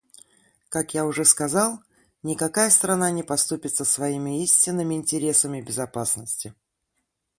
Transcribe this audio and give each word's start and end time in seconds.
Как 0.69 0.95
я 0.95 1.05
уже 1.05 1.25
сказал, 1.25 1.79
никакая 2.23 2.71
страна 2.71 3.11
не 3.11 3.21
поступится 3.21 3.85
своими 3.85 4.41
истинными 4.41 4.95
интересами 4.95 5.61
безопасности. 5.61 6.55